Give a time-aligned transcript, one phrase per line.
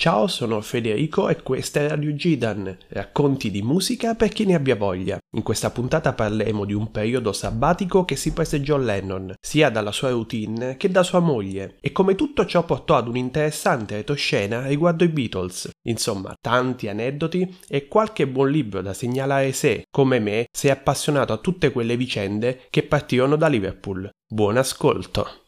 [0.00, 4.76] Ciao, sono Federico e questa è Radio Gidan, racconti di musica per chi ne abbia
[4.76, 5.18] voglia.
[5.34, 9.90] In questa puntata parleremo di un periodo sabbatico che si prese John Lennon, sia dalla
[9.90, 15.02] sua routine che da sua moglie, e come tutto ciò portò ad un'interessante retroscena riguardo
[15.02, 15.68] i Beatles.
[15.88, 21.38] Insomma, tanti aneddoti e qualche buon libro da segnalare se, come me, sei appassionato a
[21.38, 24.08] tutte quelle vicende che partirono da Liverpool.
[24.28, 25.47] Buon ascolto!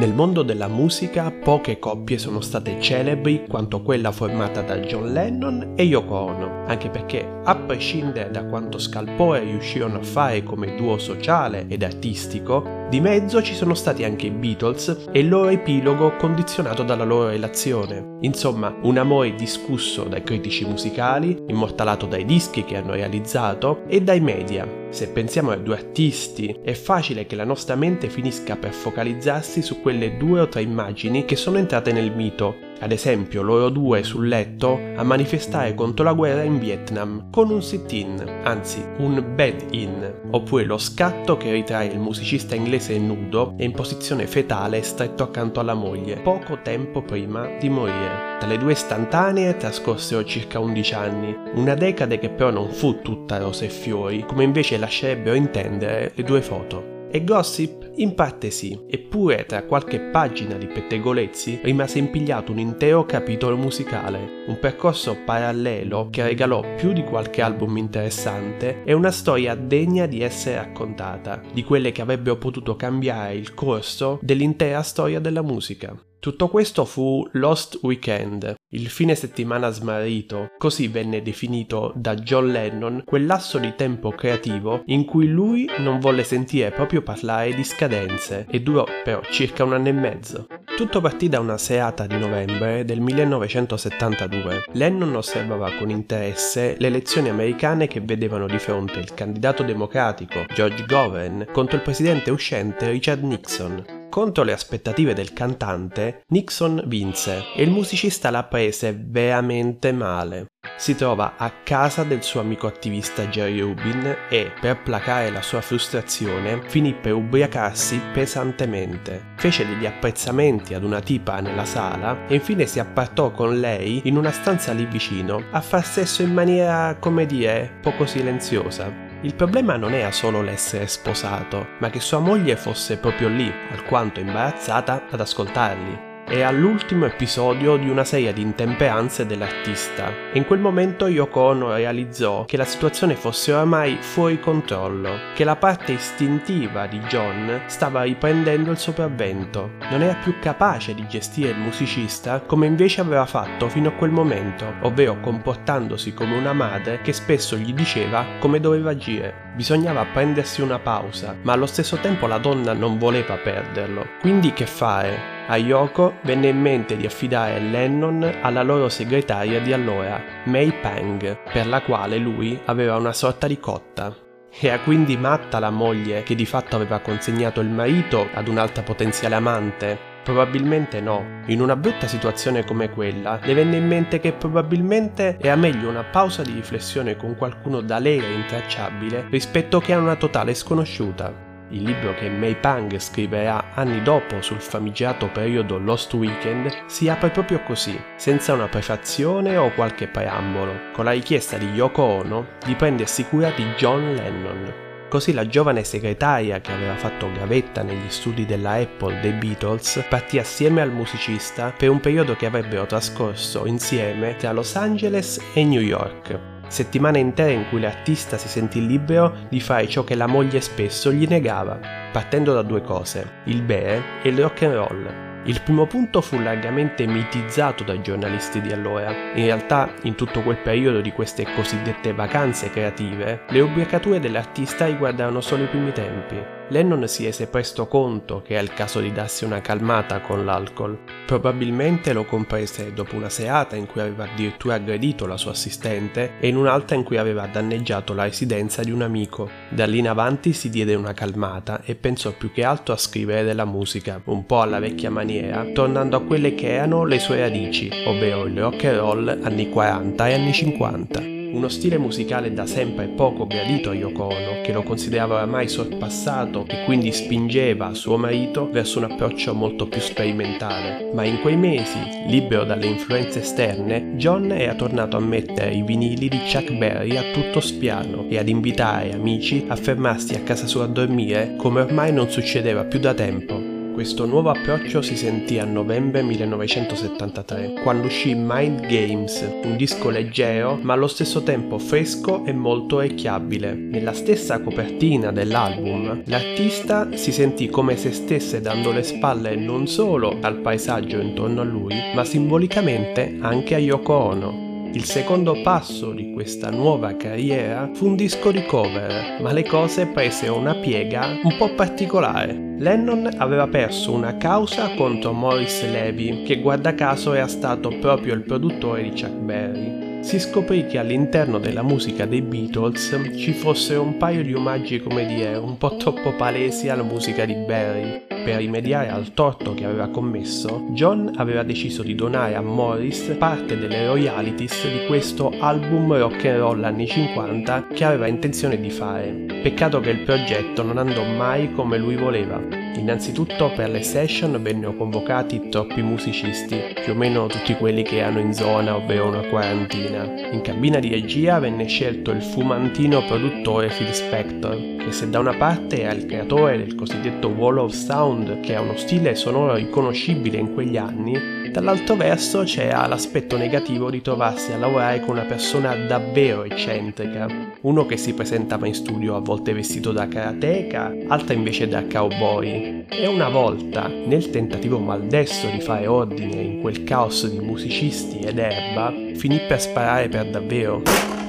[0.00, 5.74] Nel mondo della musica poche coppie sono state celebri quanto quella formata da John Lennon
[5.76, 10.96] e Yoko Ono, anche perché, a prescindere da quanto scalpore riuscirono a fare come duo
[10.96, 16.16] sociale ed artistico, di mezzo ci sono stati anche i Beatles e il loro epilogo
[16.16, 18.16] condizionato dalla loro relazione.
[18.22, 24.18] Insomma, un amore discusso dai critici musicali, immortalato dai dischi che hanno realizzato e dai
[24.18, 29.62] media, se pensiamo a due artisti, è facile che la nostra mente finisca per focalizzarsi
[29.62, 34.02] su quelle due o tre immagini che sono entrate nel mito, ad esempio loro due
[34.02, 40.12] sul letto a manifestare contro la guerra in Vietnam con un sit-in, anzi un bed-in,
[40.30, 45.60] oppure lo scatto che ritrae il musicista inglese nudo e in posizione fetale stretto accanto
[45.60, 48.38] alla moglie, poco tempo prima di morire.
[48.38, 53.36] Tra le due istantanee trascorsero circa 11 anni, una decade che però non fu tutta
[53.36, 56.89] rose e fiori, come invece lascerebbero intendere le due foto.
[57.12, 57.90] E gossip?
[57.96, 64.44] In parte sì, eppure tra qualche pagina di pettegolezzi rimase impigliato un intero capitolo musicale,
[64.46, 70.22] un percorso parallelo che regalò più di qualche album interessante e una storia degna di
[70.22, 76.00] essere raccontata, di quelle che avrebbero potuto cambiare il corso dell'intera storia della musica.
[76.20, 83.04] Tutto questo fu Lost Weekend, il fine settimana smarrito, così venne definito da John Lennon
[83.06, 88.44] quel lasso di tempo creativo in cui lui non volle sentire proprio parlare di scadenze
[88.50, 90.46] e durò però circa un anno e mezzo.
[90.76, 94.64] Tutto partì da una serata di novembre del 1972.
[94.72, 100.84] Lennon osservava con interesse le elezioni americane che vedevano di fronte il candidato democratico George
[100.84, 103.99] Govan contro il presidente uscente Richard Nixon.
[104.10, 110.46] Contro le aspettative del cantante, Nixon vinse e il musicista la prese veramente male.
[110.76, 115.60] Si trova a casa del suo amico attivista Jerry Rubin e, per placare la sua
[115.60, 119.26] frustrazione, finì per ubriacarsi pesantemente.
[119.36, 124.16] Fece degli apprezzamenti ad una tipa nella sala e infine si appartò con lei in
[124.16, 129.09] una stanza lì vicino a far sesso in maniera, come dire, poco silenziosa.
[129.22, 134.20] Il problema non era solo l'essere sposato, ma che sua moglie fosse proprio lì, alquanto
[134.20, 140.60] imbarazzata, ad ascoltarli è all'ultimo episodio di una serie di intemperanze dell'artista e in quel
[140.60, 146.86] momento Yoko Ono realizzò che la situazione fosse oramai fuori controllo, che la parte istintiva
[146.86, 152.66] di John stava riprendendo il sopravvento, non era più capace di gestire il musicista come
[152.66, 157.74] invece aveva fatto fino a quel momento, ovvero comportandosi come una madre che spesso gli
[157.74, 159.48] diceva come doveva agire.
[159.56, 164.06] Bisognava prendersi una pausa, ma allo stesso tempo la donna non voleva perderlo.
[164.20, 165.39] Quindi che fare?
[165.50, 171.38] A Yoko venne in mente di affidare Lennon alla loro segretaria di allora, May Pang,
[171.52, 174.14] per la quale lui aveva una sorta di cotta.
[174.48, 179.34] Era quindi matta la moglie che di fatto aveva consegnato il marito ad un'altra potenziale
[179.34, 179.98] amante?
[180.22, 181.40] Probabilmente no.
[181.46, 186.04] In una brutta situazione come quella, le venne in mente che probabilmente era meglio una
[186.04, 191.82] pausa di riflessione con qualcuno da lei rintracciabile rispetto che a una totale sconosciuta il
[191.82, 197.60] libro che May Pang scriverà anni dopo sul famigerato periodo Lost Weekend, si apre proprio
[197.62, 203.24] così, senza una prefazione o qualche preambolo, con la richiesta di Yoko Ono di prendersi
[203.24, 204.72] cura di John Lennon.
[205.08, 210.38] Così la giovane segretaria che aveva fatto gavetta negli studi della Apple dei Beatles partì
[210.38, 215.80] assieme al musicista per un periodo che avrebbero trascorso insieme tra Los Angeles e New
[215.80, 220.60] York settimane intere in cui l'artista si sentì libero di fare ciò che la moglie
[220.60, 221.78] spesso gli negava,
[222.12, 225.28] partendo da due cose, il bere e il rock and roll.
[225.44, 229.10] Il primo punto fu largamente mitizzato dai giornalisti di allora.
[229.34, 235.40] In realtà, in tutto quel periodo di queste cosiddette vacanze creative, le ubriacature dell'artista riguardarono
[235.40, 236.59] solo i primi tempi.
[236.70, 240.96] Lennon si rese presto conto che è il caso di darsi una calmata con l'alcol.
[241.26, 246.46] Probabilmente lo comprese dopo una serata in cui aveva addirittura aggredito la sua assistente e
[246.46, 249.50] in un'altra in cui aveva danneggiato la residenza di un amico.
[249.68, 253.42] Da lì in avanti si diede una calmata e pensò più che altro a scrivere
[253.42, 257.90] della musica, un po' alla vecchia maniera, tornando a quelle che erano le sue radici,
[258.06, 261.39] ovvero il rock and roll anni 40 e anni 50.
[261.52, 266.64] Uno stile musicale da sempre poco gradito a Yoko Ono, che lo considerava oramai sorpassato
[266.68, 271.10] e quindi spingeva suo marito verso un approccio molto più sperimentale.
[271.12, 276.28] Ma in quei mesi, libero dalle influenze esterne, John era tornato a mettere i vinili
[276.28, 280.84] di Chuck Berry a tutto spiano e ad invitare amici a fermarsi a casa sua
[280.84, 283.69] a dormire come ormai non succedeva più da tempo.
[284.00, 290.78] Questo nuovo approccio si sentì a novembre 1973, quando uscì Mind Games, un disco leggero
[290.80, 293.74] ma allo stesso tempo fresco e molto orecchiabile.
[293.74, 300.38] Nella stessa copertina dell'album, l'artista si sentì come se stesse dando le spalle non solo
[300.40, 306.32] al paesaggio intorno a lui, ma simbolicamente anche a Yoko Ono, il secondo passo di
[306.32, 311.54] questa nuova carriera fu un disco di cover, ma le cose presero una piega un
[311.58, 312.69] po' particolare.
[312.80, 318.40] Lennon aveva perso una causa contro Morris Levy, che guarda caso era stato proprio il
[318.40, 324.16] produttore di Chuck Berry si scoprì che all'interno della musica dei Beatles ci fossero un
[324.16, 328.26] paio di omaggi, come dire, un po' troppo palesi alla musica di Barry.
[328.28, 333.78] Per rimediare al torto che aveva commesso, John aveva deciso di donare a Morris parte
[333.78, 339.46] delle royalties di questo album rock and roll anni 50 che aveva intenzione di fare.
[339.62, 342.79] Peccato che il progetto non andò mai come lui voleva.
[342.96, 348.40] Innanzitutto per le session vennero convocati troppi musicisti, più o meno tutti quelli che erano
[348.40, 350.50] in zona, ovvero una quarantina.
[350.50, 355.54] In cabina di regia venne scelto il fumantino produttore Phil Spector, che se da una
[355.56, 360.58] parte era il creatore del cosiddetto Wall of Sound, che è uno stile sonoro riconoscibile
[360.58, 365.94] in quegli anni, Dall'altro verso c'era l'aspetto negativo di trovarsi a lavorare con una persona
[365.94, 367.46] davvero eccentrica,
[367.82, 373.04] uno che si presentava in studio a volte vestito da karateka, altra invece da cowboy.
[373.08, 378.58] E una volta, nel tentativo maldestro di fare ordine in quel caos di musicisti ed
[378.58, 381.02] erba, finì per sparare per davvero.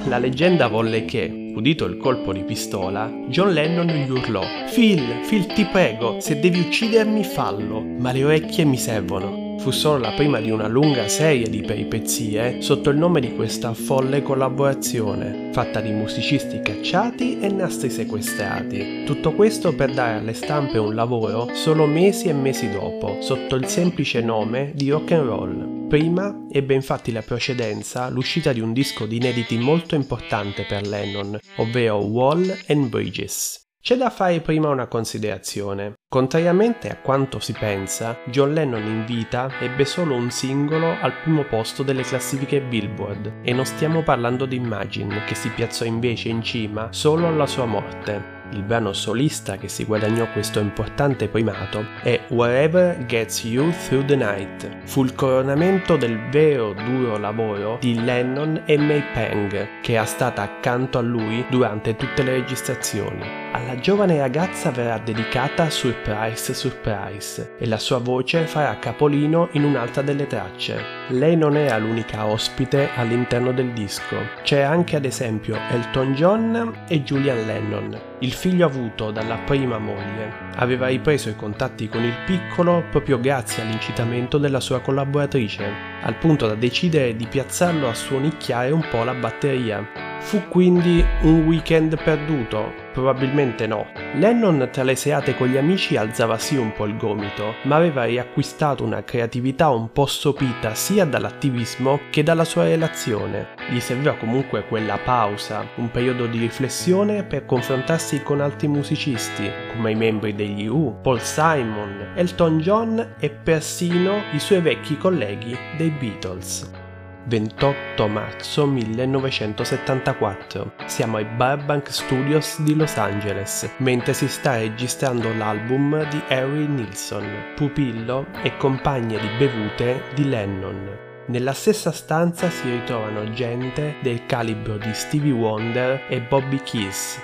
[0.06, 4.42] La leggenda volle che, udito il colpo di pistola, John Lennon gli urlò
[4.72, 9.98] Phil, Phil ti prego, se devi uccidermi fallo, ma le orecchie mi servono fu solo
[9.98, 15.50] la prima di una lunga serie di peripezie sotto il nome di questa folle collaborazione,
[15.52, 19.04] fatta di musicisti cacciati e nastri sequestrati.
[19.04, 23.68] Tutto questo per dare alle stampe un lavoro solo mesi e mesi dopo, sotto il
[23.68, 25.86] semplice nome di rock and roll.
[25.86, 31.38] Prima ebbe infatti la precedenza l'uscita di un disco di inediti molto importante per Lennon,
[31.58, 33.61] ovvero Wall and Bridges.
[33.84, 35.94] C'è da fare prima una considerazione.
[36.08, 41.42] Contrariamente a quanto si pensa, John Lennon in vita ebbe solo un singolo al primo
[41.42, 46.42] posto delle classifiche Billboard e non stiamo parlando di Imagine, che si piazzò invece in
[46.42, 48.38] cima solo alla sua morte.
[48.52, 54.14] Il brano solista che si guadagnò questo importante primato è Wherever Gets You Through the
[54.14, 54.68] Night.
[54.84, 60.42] Fu il coronamento del vero duro lavoro di Lennon e May Peng, che era stata
[60.42, 63.41] accanto a lui durante tutte le registrazioni.
[63.54, 70.00] Alla giovane ragazza verrà dedicata Surprise Surprise e la sua voce farà capolino in un'altra
[70.00, 70.82] delle tracce.
[71.08, 77.02] Lei non era l'unica ospite all'interno del disco, c'è anche ad esempio Elton John e
[77.02, 80.32] Julian Lennon, il figlio avuto dalla prima moglie.
[80.54, 85.70] Aveva ripreso i contatti con il piccolo proprio grazie all'incitamento della sua collaboratrice,
[86.00, 90.11] al punto da decidere di piazzarlo a suonicchiare un po' la batteria.
[90.22, 92.72] Fu quindi un weekend perduto?
[92.94, 93.86] Probabilmente no.
[94.14, 98.04] Lennon tra le serate con gli amici alzava sì un po' il gomito, ma aveva
[98.04, 103.48] riacquistato una creatività un po' sopita sia dall'attivismo che dalla sua relazione.
[103.68, 109.90] Gli serviva comunque quella pausa, un periodo di riflessione per confrontarsi con altri musicisti, come
[109.90, 115.90] i membri degli U, Paul Simon, Elton John e persino i suoi vecchi colleghi dei
[115.90, 116.81] Beatles.
[117.24, 120.72] 28 marzo 1974.
[120.86, 127.54] Siamo ai Burbank Studios di Los Angeles, mentre si sta registrando l'album di Harry Nilsson,
[127.54, 130.98] pupillo e compagna di bevute di Lennon.
[131.26, 137.20] Nella stessa stanza si ritrovano gente del calibro di Stevie Wonder e Bobby Keys,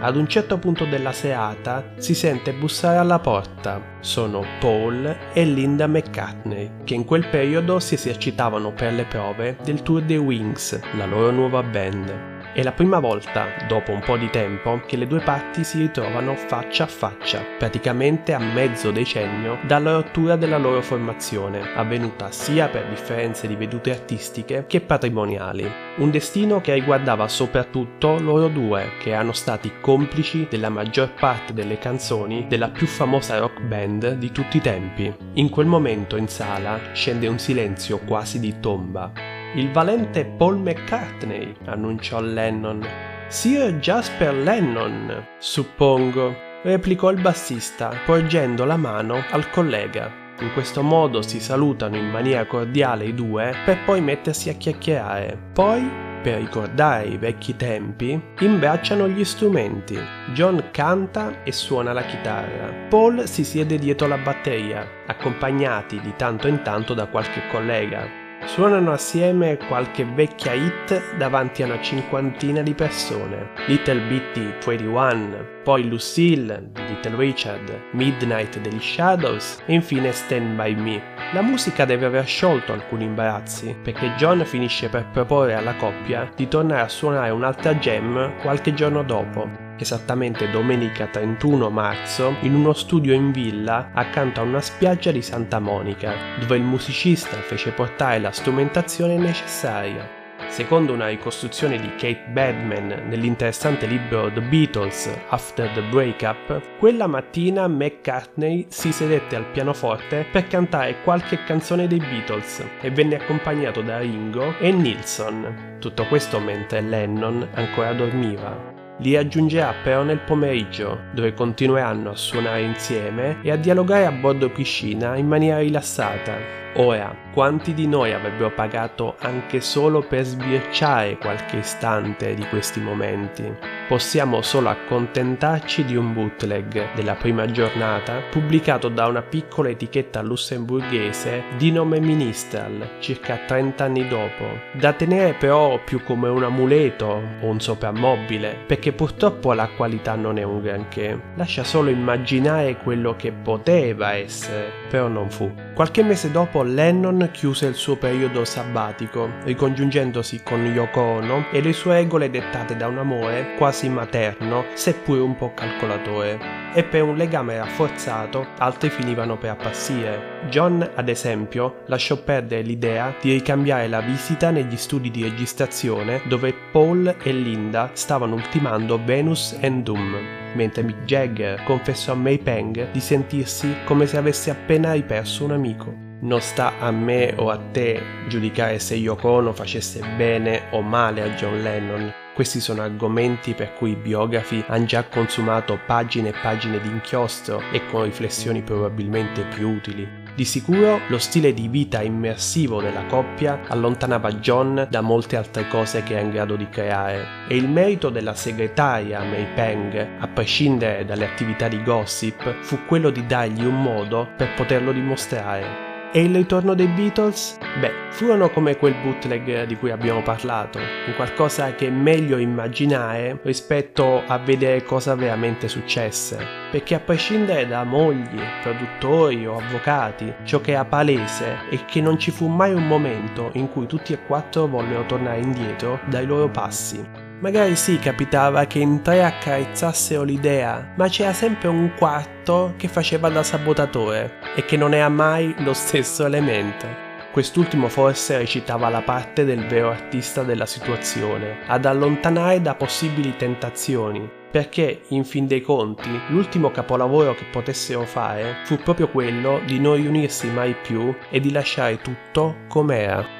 [0.00, 3.80] ad un certo punto della serata si sente bussare alla porta.
[4.00, 9.82] Sono Paul e Linda McCartney, che in quel periodo si esercitavano per le prove del
[9.82, 12.33] tour dei Wings, la loro nuova band.
[12.54, 16.36] È la prima volta, dopo un po' di tempo, che le due parti si ritrovano
[16.36, 22.86] faccia a faccia, praticamente a mezzo decennio dalla rottura della loro formazione, avvenuta sia per
[22.88, 25.68] differenze di vedute artistiche che patrimoniali.
[25.96, 31.78] Un destino che riguardava soprattutto loro due, che erano stati complici della maggior parte delle
[31.78, 35.12] canzoni della più famosa rock band di tutti i tempi.
[35.32, 41.54] In quel momento in sala scende un silenzio quasi di tomba Il valente Paul McCartney,
[41.66, 42.84] annunciò Lennon.
[43.28, 46.34] Sir Jasper Lennon, suppongo,
[46.64, 50.10] replicò il bassista, porgendo la mano al collega.
[50.40, 55.38] In questo modo si salutano in maniera cordiale i due per poi mettersi a chiacchierare.
[55.52, 55.88] Poi,
[56.20, 59.96] per ricordare i vecchi tempi, imbracciano gli strumenti.
[60.32, 62.72] John canta e suona la chitarra.
[62.88, 68.23] Paul si siede dietro la batteria, accompagnati di tanto in tanto da qualche collega.
[68.46, 73.50] Suonano assieme qualche vecchia hit davanti a una cinquantina di persone.
[73.66, 80.74] Little Bitty 21, poi Lucille di Little Richard, Midnight degli Shadows e infine Stand By
[80.74, 81.02] Me.
[81.32, 86.46] La musica deve aver sciolto alcuni imbarazzi, perché John finisce per proporre alla coppia di
[86.46, 93.12] tornare a suonare un'altra jam qualche giorno dopo, esattamente domenica 31 marzo, in uno studio
[93.12, 98.30] in villa accanto a una spiaggia di Santa Monica, dove il musicista fece portare la
[98.30, 100.22] strumentazione necessaria.
[100.48, 107.66] Secondo una ricostruzione di Kate Badman nell'interessante libro The Beatles After the Breakup, quella mattina
[107.66, 113.98] McCartney si sedette al pianoforte per cantare qualche canzone dei Beatles e venne accompagnato da
[113.98, 115.76] Ringo e Nilsson.
[115.80, 118.73] Tutto questo mentre Lennon ancora dormiva.
[118.98, 124.50] Li aggiungerà però nel pomeriggio, dove continueranno a suonare insieme e a dialogare a bordo
[124.50, 126.63] piscina in maniera rilassata.
[126.76, 133.48] Ora, quanti di noi avrebbero pagato anche solo per sbirciare qualche istante di questi momenti?
[133.86, 141.44] Possiamo solo accontentarci di un bootleg della prima giornata pubblicato da una piccola etichetta lussemburghese
[141.56, 147.46] di nome Ministral circa 30 anni dopo, da tenere però più come un amuleto o
[147.46, 153.30] un soprammobile, perché purtroppo la qualità non è un granché, lascia solo immaginare quello che
[153.30, 155.63] poteva essere, però non fu.
[155.74, 161.72] Qualche mese dopo Lennon chiuse il suo periodo sabbatico, ricongiungendosi con Yoko Ono e le
[161.72, 166.38] sue regole dettate da un amore quasi materno, seppure un po' calcolatore.
[166.74, 170.42] E per un legame rafforzato, altri finivano per appassire.
[170.48, 176.54] John, ad esempio, lasciò perdere l'idea di ricambiare la visita negli studi di registrazione dove
[176.70, 182.90] Paul e Linda stavano ultimando Venus and Doom, mentre Mick Jagger confessò a May Peng
[182.90, 185.94] di sentirsi come se avesse appena riperso un amico.
[186.20, 191.22] Non sta a me o a te giudicare se Yoko Ono facesse bene o male
[191.22, 192.12] a John Lennon.
[192.34, 197.62] Questi sono argomenti per cui i biografi hanno già consumato pagine e pagine di inchiostro
[197.70, 200.23] e con riflessioni probabilmente più utili.
[200.34, 206.02] Di sicuro lo stile di vita immersivo della coppia allontanava John da molte altre cose
[206.02, 211.04] che era in grado di creare e il merito della segretaria May Peng, a prescindere
[211.04, 215.83] dalle attività di gossip, fu quello di dargli un modo per poterlo dimostrare.
[216.16, 217.58] E il ritorno dei Beatles?
[217.80, 223.40] Beh, furono come quel bootleg di cui abbiamo parlato, un qualcosa che è meglio immaginare
[223.42, 226.38] rispetto a vedere cosa veramente successe.
[226.70, 232.16] Perché a prescindere da mogli, produttori o avvocati, ciò che era palese è che non
[232.16, 236.48] ci fu mai un momento in cui tutti e quattro vollero tornare indietro dai loro
[236.48, 237.23] passi.
[237.40, 243.28] Magari sì, capitava che in tre accarezzassero l'idea, ma c'era sempre un quarto che faceva
[243.28, 246.86] da sabotatore e che non era mai lo stesso elemento.
[247.32, 254.30] Quest'ultimo forse recitava la parte del vero artista della situazione, ad allontanare da possibili tentazioni,
[254.50, 259.96] perché, in fin dei conti, l'ultimo capolavoro che potessero fare fu proprio quello di non
[259.96, 263.33] riunirsi mai più e di lasciare tutto com'era.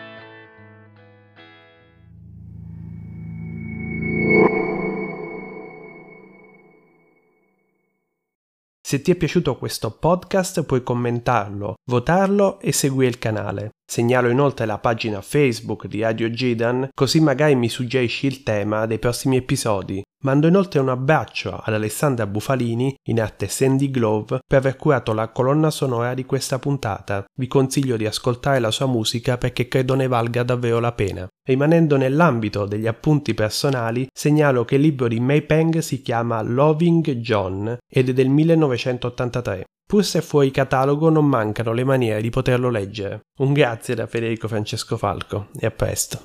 [8.94, 13.70] Se ti è piaciuto questo podcast puoi commentarlo, votarlo e seguire il canale.
[13.84, 19.00] Segnalo inoltre la pagina Facebook di Radio Gidan così magari mi suggerisci il tema dei
[19.00, 20.00] prossimi episodi.
[20.24, 25.28] Mando inoltre un abbraccio ad Alessandra Bufalini, in arte Sandy Glove, per aver curato la
[25.28, 27.24] colonna sonora di questa puntata.
[27.38, 31.28] Vi consiglio di ascoltare la sua musica perché credo ne valga davvero la pena.
[31.46, 37.16] Rimanendo nell'ambito degli appunti personali, segnalo che il libro di May Peng si chiama Loving
[37.16, 39.64] John ed è del 1983.
[39.86, 43.20] Pur se fuori catalogo non mancano le maniere di poterlo leggere.
[43.40, 46.22] Un grazie da Federico Francesco Falco e a presto.